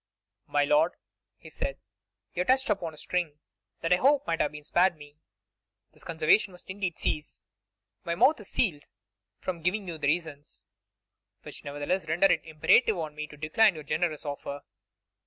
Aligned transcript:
'My 0.47 0.63
lord,' 0.63 0.95
he 1.37 1.51
said, 1.51 1.77
'you 2.33 2.39
have 2.39 2.47
touched 2.47 2.71
upon 2.71 2.95
a 2.95 2.97
string 2.97 3.37
that 3.81 3.91
I 3.91 3.97
had 3.97 4.01
hoped 4.01 4.25
might 4.25 4.41
have 4.41 4.51
been 4.51 4.63
spared 4.63 4.97
me. 4.97 5.19
This 5.91 6.03
conversation 6.03 6.53
must, 6.53 6.71
indeed, 6.71 6.97
cease. 6.97 7.43
My 8.03 8.15
mouth 8.15 8.39
is 8.39 8.49
sealed 8.49 8.85
from 9.37 9.61
giving 9.61 9.87
you 9.87 9.99
the 9.99 10.07
reasons, 10.07 10.63
which 11.43 11.63
nevertheless 11.63 12.07
render 12.07 12.31
it 12.31 12.43
imperative 12.45 12.97
on 12.97 13.13
me 13.13 13.27
to 13.27 13.37
decline 13.37 13.75
your 13.75 13.83
generous 13.83 14.25
offer. 14.25 14.61